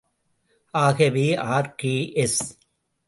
ஆகவே 0.73 1.35
ஆர்.கே.எஸ். 1.35 2.39